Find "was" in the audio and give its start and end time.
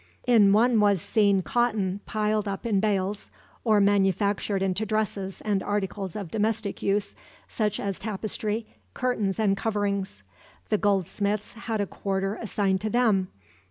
0.79-0.99